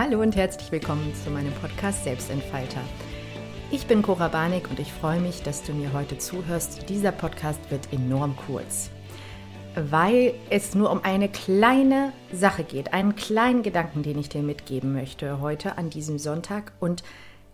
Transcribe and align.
Hallo 0.00 0.22
und 0.22 0.36
herzlich 0.36 0.70
willkommen 0.70 1.12
zu 1.24 1.28
meinem 1.28 1.52
Podcast 1.54 2.04
Selbstentfalter. 2.04 2.80
Ich 3.72 3.88
bin 3.88 4.00
Cora 4.00 4.28
Barnick 4.28 4.70
und 4.70 4.78
ich 4.78 4.92
freue 4.92 5.18
mich, 5.18 5.42
dass 5.42 5.64
du 5.64 5.72
mir 5.72 5.92
heute 5.92 6.18
zuhörst. 6.18 6.88
Dieser 6.88 7.10
Podcast 7.10 7.58
wird 7.72 7.92
enorm 7.92 8.36
kurz, 8.46 8.90
weil 9.74 10.34
es 10.50 10.76
nur 10.76 10.92
um 10.92 11.02
eine 11.02 11.28
kleine 11.28 12.12
Sache 12.32 12.62
geht, 12.62 12.92
einen 12.92 13.16
kleinen 13.16 13.64
Gedanken, 13.64 14.04
den 14.04 14.20
ich 14.20 14.28
dir 14.28 14.42
mitgeben 14.42 14.92
möchte 14.92 15.40
heute 15.40 15.76
an 15.78 15.90
diesem 15.90 16.20
Sonntag. 16.20 16.74
Und 16.78 17.02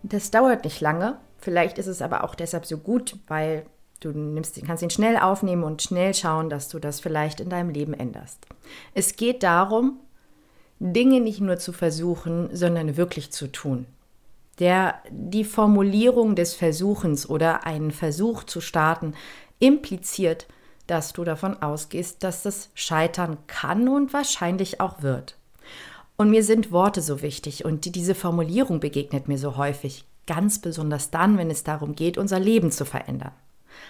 das 0.02 0.30
dauert 0.30 0.64
nicht 0.64 0.82
lange. 0.82 1.16
Vielleicht 1.38 1.78
ist 1.78 1.86
es 1.86 2.02
aber 2.02 2.24
auch 2.24 2.34
deshalb 2.34 2.66
so 2.66 2.76
gut, 2.76 3.16
weil 3.26 3.64
du 4.00 4.10
nimmst, 4.10 4.62
kannst 4.66 4.82
ihn 4.82 4.90
schnell 4.90 5.16
aufnehmen 5.16 5.64
und 5.64 5.80
schnell 5.80 6.12
schauen, 6.12 6.50
dass 6.50 6.68
du 6.68 6.78
das 6.78 7.00
vielleicht 7.00 7.40
in 7.40 7.48
deinem 7.48 7.70
Leben 7.70 7.94
änderst. 7.94 8.44
Es 8.92 9.16
geht 9.16 9.42
darum, 9.42 9.98
Dinge 10.78 11.20
nicht 11.20 11.40
nur 11.40 11.58
zu 11.58 11.72
versuchen, 11.72 12.54
sondern 12.54 12.96
wirklich 12.96 13.32
zu 13.32 13.50
tun. 13.50 13.86
Der, 14.58 14.96
die 15.10 15.44
Formulierung 15.44 16.36
des 16.36 16.54
Versuchens 16.54 17.28
oder 17.28 17.66
einen 17.66 17.90
Versuch 17.90 18.44
zu 18.44 18.60
starten 18.60 19.14
impliziert, 19.58 20.46
dass 20.86 21.12
du 21.12 21.24
davon 21.24 21.62
ausgehst, 21.62 22.22
dass 22.22 22.42
das 22.42 22.70
scheitern 22.74 23.38
kann 23.46 23.88
und 23.88 24.12
wahrscheinlich 24.12 24.80
auch 24.80 25.02
wird. 25.02 25.36
Und 26.16 26.30
mir 26.30 26.44
sind 26.44 26.70
Worte 26.70 27.02
so 27.02 27.22
wichtig 27.22 27.64
und 27.64 27.94
diese 27.94 28.14
Formulierung 28.14 28.80
begegnet 28.80 29.26
mir 29.26 29.38
so 29.38 29.56
häufig, 29.56 30.04
ganz 30.26 30.60
besonders 30.60 31.10
dann, 31.10 31.36
wenn 31.38 31.50
es 31.50 31.64
darum 31.64 31.96
geht, 31.96 32.18
unser 32.18 32.38
Leben 32.38 32.70
zu 32.70 32.84
verändern. 32.84 33.32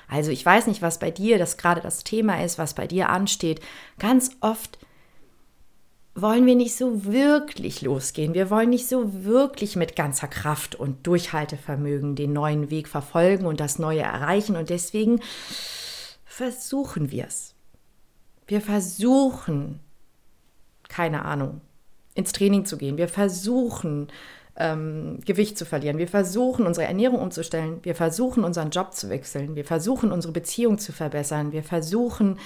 Also 0.08 0.30
ich 0.30 0.44
weiß 0.44 0.66
nicht, 0.66 0.82
was 0.82 0.98
bei 0.98 1.10
dir 1.10 1.38
das 1.38 1.56
gerade 1.56 1.80
das 1.80 2.04
Thema 2.04 2.42
ist, 2.42 2.58
was 2.58 2.74
bei 2.74 2.86
dir 2.86 3.10
ansteht. 3.10 3.60
Ganz 3.98 4.30
oft 4.40 4.78
wollen 6.14 6.46
wir 6.46 6.54
nicht 6.54 6.76
so 6.76 7.04
wirklich 7.04 7.82
losgehen. 7.82 8.34
Wir 8.34 8.48
wollen 8.48 8.70
nicht 8.70 8.88
so 8.88 9.24
wirklich 9.24 9.74
mit 9.74 9.96
ganzer 9.96 10.28
Kraft 10.28 10.76
und 10.76 11.06
Durchhaltevermögen 11.06 12.14
den 12.14 12.32
neuen 12.32 12.70
Weg 12.70 12.88
verfolgen 12.88 13.46
und 13.46 13.58
das 13.58 13.78
Neue 13.78 14.02
erreichen. 14.02 14.56
Und 14.56 14.70
deswegen 14.70 15.20
versuchen 16.24 17.10
wir 17.10 17.26
es. 17.26 17.54
Wir 18.46 18.60
versuchen, 18.60 19.80
keine 20.88 21.24
Ahnung, 21.24 21.60
ins 22.14 22.32
Training 22.32 22.64
zu 22.64 22.76
gehen. 22.76 22.96
Wir 22.96 23.08
versuchen, 23.08 24.08
ähm, 24.56 25.18
Gewicht 25.24 25.58
zu 25.58 25.66
verlieren. 25.66 25.98
Wir 25.98 26.06
versuchen, 26.06 26.66
unsere 26.66 26.86
Ernährung 26.86 27.20
umzustellen. 27.20 27.80
Wir 27.82 27.96
versuchen, 27.96 28.44
unseren 28.44 28.70
Job 28.70 28.94
zu 28.94 29.08
wechseln. 29.08 29.56
Wir 29.56 29.64
versuchen, 29.64 30.12
unsere 30.12 30.32
Beziehung 30.32 30.78
zu 30.78 30.92
verbessern. 30.92 31.50
Wir 31.50 31.64
versuchen, 31.64 32.38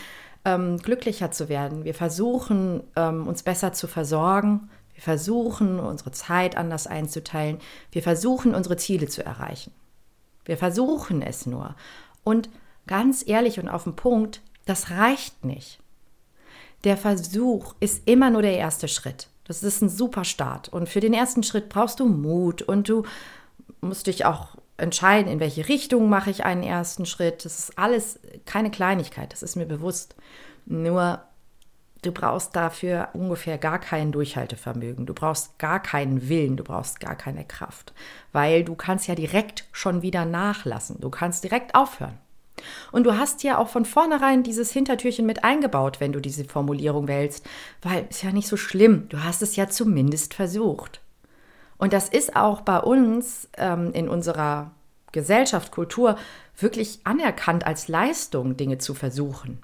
ähm, 0.44 0.78
glücklicher 0.78 1.31
zu 1.31 1.48
werden. 1.48 1.84
Wir 1.84 1.94
versuchen, 1.94 2.83
ähm, 2.97 3.27
uns 3.27 3.42
besser 3.42 3.72
zu 3.72 3.86
versorgen. 3.86 4.70
Wir 4.95 5.03
versuchen, 5.03 5.78
unsere 5.78 6.11
Zeit 6.11 6.56
anders 6.56 6.86
einzuteilen. 6.86 7.58
Wir 7.92 8.03
versuchen, 8.03 8.55
unsere 8.55 8.77
Ziele 8.77 9.08
zu 9.08 9.25
erreichen. 9.25 9.72
Wir 10.45 10.56
versuchen 10.56 11.22
es 11.22 11.47
nur. 11.47 11.77
Und 12.25 12.48
ganz 12.86 13.22
ehrlich 13.27 13.61
und 13.61 13.69
auf 13.69 13.84
den 13.84 13.95
Punkt, 13.95 14.41
das 14.67 14.91
reicht 14.91 15.45
nicht. 15.45 15.78
Der 16.84 16.97
Versuch 16.97 17.75
ist 17.80 18.08
immer 18.08 18.30
nur 18.30 18.42
der 18.42 18.56
erste 18.56 18.89
Schritt. 18.89 19.28
Das 19.45 19.62
ist 19.62 19.83
ein 19.83 19.89
super 19.89 20.25
Start. 20.25 20.69
Und 20.69 20.89
für 20.89 21.00
den 21.00 21.14
ersten 21.14 21.42
Schritt 21.42 21.69
brauchst 21.69 22.00
du 22.00 22.06
Mut 22.06 22.62
und 22.62 22.89
du 22.89 23.05
musst 23.80 24.06
dich 24.06 24.25
auch 24.25 24.56
entscheiden, 24.77 25.30
in 25.30 25.41
welche 25.41 25.69
Richtung 25.69 26.08
mache 26.08 26.30
ich 26.30 26.45
einen 26.45 26.62
ersten 26.62 27.06
Schritt. 27.06 27.45
Das 27.45 27.58
ist 27.58 27.78
alles 27.78 28.20
keine 28.48 28.70
Kleinigkeit, 28.70 29.32
das 29.32 29.42
ist 29.44 29.54
mir 29.54 29.66
bewusst. 29.66 30.16
Nur 30.67 31.23
du 32.02 32.12
brauchst 32.12 32.56
dafür 32.56 33.11
ungefähr 33.12 33.58
gar 33.58 33.78
kein 33.78 34.12
Durchhaltevermögen, 34.12 35.06
du 35.06 35.14
brauchst 35.14 35.58
gar 35.58 35.80
keinen 35.80 36.28
Willen, 36.28 36.56
du 36.56 36.64
brauchst 36.64 37.00
gar 37.00 37.14
keine 37.14 37.45
Kraft, 37.45 37.92
weil 38.33 38.64
du 38.64 38.74
kannst 38.74 39.08
ja 39.08 39.14
direkt 39.14 39.64
schon 39.73 40.02
wieder 40.02 40.24
nachlassen, 40.24 41.00
du 41.00 41.11
kannst 41.11 41.45
direkt 41.45 41.74
aufhören. 41.74 42.18
Und 42.90 43.05
du 43.05 43.17
hast 43.17 43.45
ja 43.45 43.58
auch 43.58 43.68
von 43.68 43.84
vornherein 43.84 44.42
dieses 44.42 44.73
Hintertürchen 44.73 45.27
mit 45.27 45.44
eingebaut, 45.44 46.00
wenn 46.00 46.12
du 46.12 46.20
diese 46.20 46.44
Formulierung 46.44 47.06
wählst, 47.06 47.46
weil 47.83 48.06
es 48.11 48.23
ja 48.23 48.33
nicht 48.33 48.48
so 48.48 48.56
schlimm, 48.56 49.08
du 49.08 49.23
hast 49.23 49.42
es 49.42 49.55
ja 49.55 49.68
zumindest 49.68 50.34
versucht. 50.34 51.00
Und 51.77 51.92
das 51.92 52.08
ist 52.08 52.34
auch 52.34 52.62
bei 52.62 52.80
uns 52.80 53.48
ähm, 53.56 53.92
in 53.92 54.08
unserer 54.08 54.73
Gesellschaft, 55.13 55.73
Kultur 55.73 56.17
wirklich 56.57 57.01
anerkannt 57.05 57.67
als 57.67 57.89
Leistung, 57.89 58.57
Dinge 58.57 58.79
zu 58.79 58.95
versuchen. 58.95 59.61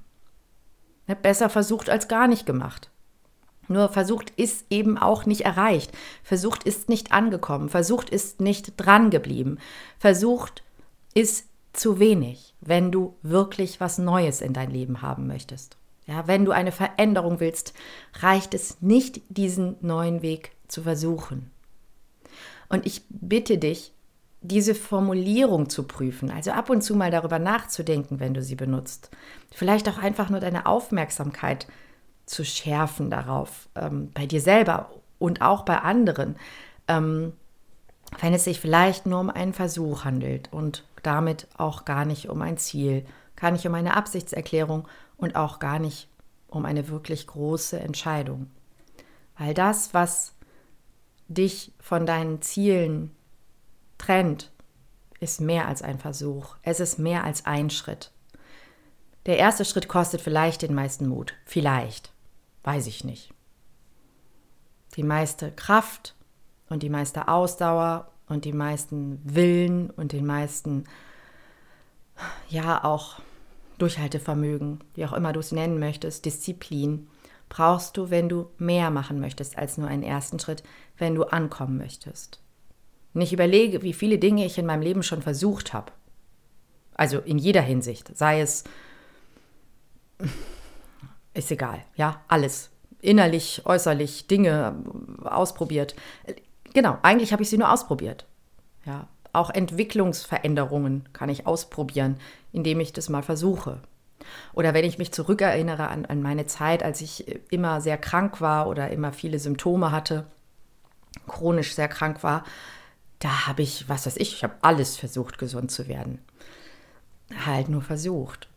Ne, 1.07 1.17
besser 1.17 1.51
versucht 1.51 1.91
als 1.91 2.09
gar 2.09 2.29
nicht 2.29 2.47
gemacht. 2.47 2.91
Nur 3.69 3.89
versucht 3.89 4.31
ist 4.37 4.67
eben 4.71 4.99
auch 4.99 5.27
nicht 5.27 5.43
erreicht. 5.43 5.93
Versucht 6.23 6.65
ist 6.65 6.89
nicht 6.89 7.13
angekommen. 7.13 7.69
Versucht 7.69 8.11
ist 8.11 8.41
nicht 8.41 8.75
dran 8.77 9.11
geblieben. 9.11 9.59
Versucht 9.99 10.63
ist 11.15 11.49
zu 11.73 11.99
wenig, 11.99 12.55
wenn 12.61 12.93
du 12.93 13.17
wirklich 13.23 13.81
was 13.81 13.99
Neues 13.99 14.41
in 14.41 14.53
dein 14.53 14.71
Leben 14.71 15.03
haben 15.03 15.27
möchtest. 15.27 15.77
Ja, 16.07 16.27
wenn 16.27 16.45
du 16.45 16.53
eine 16.53 16.73
Veränderung 16.73 17.41
willst, 17.41 17.73
reicht 18.21 18.53
es 18.53 18.83
nicht, 18.83 19.23
diesen 19.29 19.77
neuen 19.81 20.21
Weg 20.21 20.53
zu 20.69 20.83
versuchen. 20.83 21.51
Und 22.69 22.85
ich 22.85 23.03
bitte 23.09 23.57
dich, 23.57 23.94
diese 24.45 24.75
Formulierung 24.75 25.71
zu 25.71 25.85
prüfen, 25.85 26.31
also 26.31 26.51
ab 26.51 26.69
und 26.69 26.83
zu 26.83 26.95
mal 26.95 27.11
darüber 27.11 27.39
nachzudenken, 27.39 28.21
wenn 28.21 28.35
du 28.35 28.43
sie 28.43 28.57
benutzt. 28.57 29.11
Vielleicht 29.51 29.89
auch 29.89 29.97
einfach 29.97 30.29
nur 30.29 30.41
deine 30.41 30.67
Aufmerksamkeit 30.67 31.67
zu 32.27 32.45
schärfen 32.45 33.11
darauf, 33.11 33.71
ähm, 33.75 34.11
bei 34.13 34.27
dir 34.27 34.43
selber 34.43 34.91
und 35.19 35.41
auch 35.41 35.63
bei 35.63 35.79
anderen, 35.79 36.37
ähm, 36.89 37.33
wenn 38.21 38.35
es 38.35 38.45
sich 38.45 38.61
vielleicht 38.61 39.07
nur 39.07 39.21
um 39.21 39.31
einen 39.31 39.55
Versuch 39.55 40.05
handelt 40.05 40.53
und 40.53 40.85
damit 41.03 41.49
auch 41.57 41.87
gar 41.87 42.05
nicht 42.05 42.29
um 42.29 42.43
ein 42.43 42.59
Ziel, 42.59 43.07
gar 43.37 43.51
nicht 43.51 43.67
um 43.67 43.75
eine 43.75 43.97
Absichtserklärung 43.97 44.87
und 45.17 45.37
auch 45.37 45.59
gar 45.59 45.79
nicht 45.79 46.09
um 46.49 46.67
eine 46.67 46.89
wirklich 46.89 47.27
große 47.27 47.81
Entscheidung. 47.81 48.51
Weil 49.39 49.55
das, 49.55 49.95
was 49.95 50.35
dich 51.29 51.73
von 51.81 52.05
deinen 52.05 52.43
Zielen 52.43 53.11
trennt, 54.05 54.51
ist 55.21 55.41
mehr 55.41 55.67
als 55.67 55.83
ein 55.83 55.99
Versuch. 55.99 56.57
Es 56.63 56.81
ist 56.81 56.99
mehr 56.99 57.25
als 57.25 57.47
ein 57.47 57.71
Schritt. 57.71 58.11
Der 59.27 59.39
erste 59.39 59.65
Schritt 59.65 59.89
kostet 59.89 60.21
vielleicht 60.21 60.63
den 60.63 60.75
meisten 60.75 61.09
Mut. 61.09 61.35
Vielleicht. 61.47 62.13
Weiß 62.63 62.87
ich 62.87 63.05
nicht. 63.05 63.33
Die 64.97 65.03
meiste 65.03 65.51
Kraft 65.51 66.15
und 66.69 66.83
die 66.83 66.91
meiste 66.91 67.29
Ausdauer 67.29 68.11
und 68.29 68.45
die 68.45 68.53
meisten 68.53 69.21
Willen 69.25 69.91
und 69.91 70.13
den 70.13 70.27
meisten, 70.27 70.85
ja, 72.49 72.85
auch 72.85 73.21
Durchhaltevermögen, 73.79 74.85
wie 74.95 75.05
auch 75.05 75.13
immer 75.13 75.33
du 75.33 75.41
es 75.41 75.53
nennen 75.53 75.79
möchtest, 75.79 76.25
Disziplin, 76.27 77.09
brauchst 77.49 77.97
du, 77.97 78.11
wenn 78.11 78.29
du 78.29 78.51
mehr 78.59 78.91
machen 78.91 79.21
möchtest 79.21 79.57
als 79.59 79.79
nur 79.79 79.89
einen 79.89 80.03
ersten 80.03 80.39
Schritt, 80.39 80.63
wenn 80.97 81.15
du 81.15 81.25
ankommen 81.25 81.79
möchtest. 81.79 82.44
Und 83.15 83.21
ich 83.21 83.33
überlege, 83.33 83.83
wie 83.83 83.93
viele 83.93 84.19
Dinge 84.19 84.45
ich 84.45 84.59
in 84.59 84.67
meinem 84.67 84.83
Leben 84.83 85.03
schon 85.03 85.23
versucht 85.23 85.73
habe. 85.73 85.93
Also 86.95 87.19
in 87.21 87.39
jeder 87.39 87.63
Hinsicht, 87.63 88.17
sei 88.17 88.41
es, 88.41 88.65
ist 91.33 91.51
egal, 91.51 91.85
ja, 91.97 92.21
alles. 92.29 92.71
Innerlich, 93.01 93.63
äußerlich, 93.65 94.27
Dinge 94.27 94.83
ausprobiert. 95.25 95.95
Genau, 96.73 96.99
eigentlich 97.03 97.33
habe 97.33 97.43
ich 97.43 97.51
sie 97.51 97.59
nur 97.59 97.71
ausprobiert. 97.71 98.27
Ja, 98.87 99.09
auch 99.33 99.51
Entwicklungsveränderungen 99.51 101.09
kann 101.13 101.29
ich 101.29 101.47
ausprobieren, 101.47 102.17
indem 102.53 102.81
ich 102.81 102.93
das 102.93 103.09
mal 103.09 103.23
versuche. 103.23 103.81
Oder 104.55 104.75
wenn 104.75 104.85
ich 104.85 104.99
mich 104.99 105.13
zurückerinnere 105.13 105.89
an, 105.89 106.07
an 106.07 106.23
meine 106.23 106.47
Zeit, 106.47 106.83
als 106.83 107.01
ich 107.01 107.27
immer 107.51 107.81
sehr 107.81 107.99
krank 107.99 108.41
war 108.41 108.69
oder 108.69 108.91
immer 108.91 109.13
viele 109.13 109.39
Symptome 109.39 109.91
hatte, 109.91 110.27
chronisch 111.27 111.75
sehr 111.75 111.89
krank 111.89 112.23
war, 112.23 112.45
da 113.25 113.47
habe 113.47 113.63
ich, 113.63 113.89
was 113.89 114.05
weiß 114.05 114.19
ich, 114.19 114.35
ich 114.35 114.45
habe 114.45 114.57
alles 114.61 114.99
versucht, 114.99 115.39
gesund 115.39 115.71
zu 115.71 115.89
werden. 115.89 116.19
Halt 117.47 117.71
nur 117.71 117.81
versucht, 117.81 118.51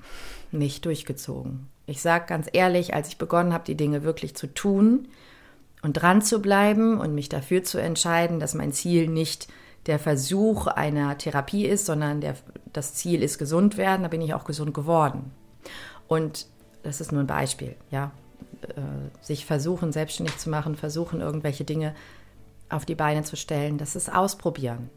nicht 0.52 0.84
durchgezogen. 0.84 1.70
Ich 1.86 2.02
sage 2.02 2.26
ganz 2.28 2.50
ehrlich, 2.52 2.94
als 2.94 3.08
ich 3.08 3.18
begonnen 3.18 3.54
habe, 3.54 3.64
die 3.64 3.78
Dinge 3.78 4.04
wirklich 4.04 4.36
zu 4.36 4.54
tun 4.54 5.08
und 5.84 5.94
dran 5.94 6.22
zu 6.22 6.42
bleiben 6.42 7.00
und 7.00 7.16
mich 7.16 7.30
dafür 7.30 7.64
zu 7.64 7.78
entscheiden, 7.78 8.42
dass 8.42 8.56
mein 8.56 8.74
Ziel 8.74 9.08
nicht 9.08 9.48
der 9.86 10.00
Versuch 10.00 10.68
einer 10.68 11.18
Therapie 11.18 11.66
ist, 11.66 11.86
sondern 11.86 12.20
der, 12.20 12.36
das 12.74 12.94
Ziel 12.94 13.24
ist 13.24 13.38
gesund 13.38 13.78
werden, 13.78 14.04
da 14.04 14.10
bin 14.10 14.20
ich 14.20 14.34
auch 14.34 14.44
gesund 14.44 14.74
geworden. 14.74 15.32
Und 16.10 16.46
das 16.84 17.00
ist 17.00 17.14
nur 17.14 17.22
ein 17.22 17.28
Beispiel, 17.28 17.78
ja. 17.90 18.12
Äh, 18.64 18.82
sich 19.22 19.46
versuchen, 19.46 19.94
selbstständig 19.94 20.38
zu 20.40 20.50
machen, 20.50 20.76
versuchen, 20.76 21.22
irgendwelche 21.22 21.64
Dinge 21.64 21.96
auf 22.70 22.86
die 22.86 22.96
Beine 22.96 23.24
zu 23.24 23.36
stellen, 23.36 23.78
das 23.78 23.96
ist 23.96 24.14
ausprobieren. 24.14 24.90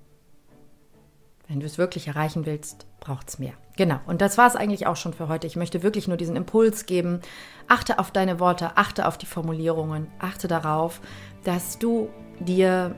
Wenn 1.48 1.60
du 1.60 1.66
es 1.66 1.78
wirklich 1.78 2.06
erreichen 2.06 2.46
willst, 2.46 2.86
braucht 3.00 3.28
es 3.28 3.38
mehr. 3.38 3.54
Genau, 3.76 3.98
und 4.06 4.20
das 4.20 4.38
war 4.38 4.46
es 4.46 4.56
eigentlich 4.56 4.86
auch 4.86 4.96
schon 4.96 5.14
für 5.14 5.28
heute. 5.28 5.46
Ich 5.46 5.56
möchte 5.56 5.82
wirklich 5.82 6.06
nur 6.06 6.16
diesen 6.16 6.36
Impuls 6.36 6.86
geben. 6.86 7.20
Achte 7.66 7.98
auf 7.98 8.10
deine 8.10 8.38
Worte, 8.38 8.76
achte 8.76 9.08
auf 9.08 9.18
die 9.18 9.26
Formulierungen, 9.26 10.06
achte 10.18 10.46
darauf, 10.46 11.00
dass 11.42 11.78
du 11.78 12.08
dir 12.38 12.94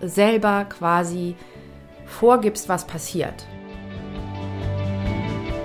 selber 0.00 0.66
quasi 0.66 1.34
vorgibst, 2.06 2.68
was 2.68 2.86
passiert. 2.86 3.46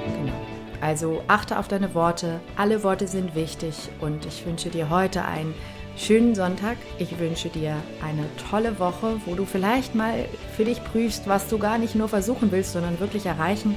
Genau. 0.06 0.34
Also 0.82 1.22
achte 1.28 1.60
auf 1.60 1.68
deine 1.68 1.94
Worte. 1.94 2.40
Alle 2.58 2.84
Worte 2.84 3.08
sind 3.08 3.36
wichtig 3.36 3.90
und 4.02 4.26
ich 4.26 4.46
wünsche 4.46 4.70
dir 4.70 4.90
heute 4.90 5.24
einen 5.26 5.54
schönen 5.98 6.36
Sonntag. 6.36 6.78
Ich 6.98 7.20
wünsche 7.20 7.50
dir 7.50 7.76
eine 8.02 8.26
tolle 8.50 8.80
Woche, 8.80 9.20
wo 9.26 9.36
du 9.36 9.46
vielleicht 9.46 9.96
mal 9.96 10.26
für 10.56 10.66
dich 10.66 10.84
prüfst, 10.84 11.28
was 11.28 11.48
du 11.48 11.58
gar 11.58 11.78
nicht 11.78 11.96
nur 11.96 12.10
versuchen 12.10 12.52
willst, 12.52 12.74
sondern 12.74 13.00
wirklich 13.00 13.26
erreichen 13.26 13.76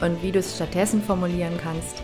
und 0.00 0.22
wie 0.22 0.32
du 0.32 0.40
es 0.40 0.56
stattdessen 0.56 1.02
formulieren 1.02 1.58
kannst, 1.62 2.02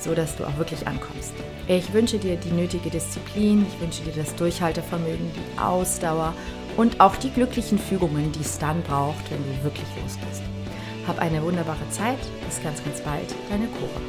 so 0.00 0.14
dass 0.14 0.36
du 0.36 0.44
auch 0.44 0.56
wirklich 0.58 0.86
ankommst. 0.86 1.32
Ich 1.68 1.92
wünsche 1.92 2.18
dir 2.18 2.36
die 2.36 2.52
nötige 2.52 2.90
Disziplin, 2.90 3.66
ich 3.68 3.80
wünsche 3.80 4.02
dir 4.02 4.12
das 4.12 4.34
Durchhaltevermögen, 4.36 5.30
die 5.34 5.58
Ausdauer 5.60 6.34
und 6.76 7.00
auch 7.00 7.16
die 7.16 7.30
glücklichen 7.30 7.78
Fügungen, 7.78 8.32
die 8.32 8.40
es 8.40 8.58
dann 8.58 8.82
braucht, 8.82 9.30
wenn 9.30 9.38
du 9.38 9.64
wirklich 9.64 9.88
losgehst. 10.02 10.42
Hab 11.06 11.20
eine 11.20 11.42
wunderbare 11.42 11.88
Zeit. 11.90 12.18
Bis 12.46 12.62
ganz, 12.62 12.82
ganz 12.84 13.00
bald. 13.00 13.32
Deine 13.48 13.66
Cora. 13.66 14.00